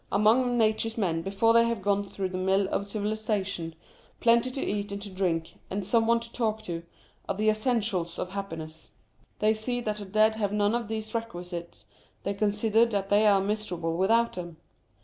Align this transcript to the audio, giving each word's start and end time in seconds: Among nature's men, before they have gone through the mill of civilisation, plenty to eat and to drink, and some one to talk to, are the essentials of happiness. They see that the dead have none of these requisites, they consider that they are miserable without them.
Among 0.11 0.57
nature's 0.57 0.97
men, 0.97 1.21
before 1.21 1.53
they 1.53 1.67
have 1.67 1.83
gone 1.83 2.03
through 2.03 2.29
the 2.29 2.37
mill 2.39 2.67
of 2.69 2.87
civilisation, 2.87 3.75
plenty 4.19 4.49
to 4.49 4.59
eat 4.65 4.91
and 4.91 4.99
to 5.03 5.11
drink, 5.11 5.53
and 5.69 5.85
some 5.85 6.07
one 6.07 6.19
to 6.21 6.31
talk 6.33 6.63
to, 6.63 6.81
are 7.29 7.35
the 7.35 7.51
essentials 7.51 8.17
of 8.17 8.31
happiness. 8.31 8.89
They 9.37 9.53
see 9.53 9.79
that 9.81 9.97
the 9.97 10.05
dead 10.05 10.37
have 10.37 10.53
none 10.53 10.73
of 10.73 10.87
these 10.87 11.13
requisites, 11.13 11.85
they 12.23 12.33
consider 12.33 12.87
that 12.87 13.09
they 13.09 13.27
are 13.27 13.41
miserable 13.41 13.95
without 13.95 14.33
them. 14.33 14.57